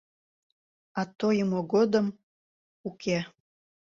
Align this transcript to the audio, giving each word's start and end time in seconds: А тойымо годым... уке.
А 0.99 1.01
тойымо 1.17 1.59
годым... 1.73 2.07
уке. 2.87 3.17